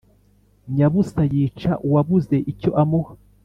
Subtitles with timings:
[0.75, 3.13] Nyabusa yica uwabuze icyo amuha